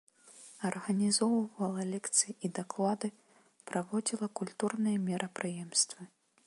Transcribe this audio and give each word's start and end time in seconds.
Арганізоўвала 0.69 1.83
лекцыі 1.93 2.33
і 2.49 2.51
даклады, 2.59 3.07
праводзіла 3.73 4.27
культурныя 4.43 4.97
мерапрыемствы. 5.11 6.03